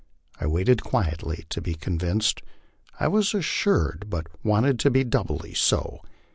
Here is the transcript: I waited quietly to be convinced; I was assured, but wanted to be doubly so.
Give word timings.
I 0.39 0.47
waited 0.47 0.81
quietly 0.83 1.45
to 1.49 1.61
be 1.61 1.75
convinced; 1.75 2.41
I 2.99 3.07
was 3.07 3.35
assured, 3.35 4.07
but 4.09 4.25
wanted 4.43 4.79
to 4.79 4.89
be 4.89 5.03
doubly 5.03 5.53
so. 5.53 6.01